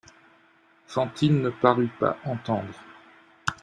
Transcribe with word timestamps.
Fantine 0.87 1.43
ne 1.43 1.51
parut 1.51 1.91
pas 1.99 2.17
entendre. 2.25 2.73